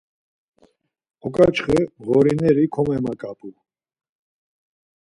[1.25, 3.49] Oǩaçxe mğorineri komemaǩap̌u.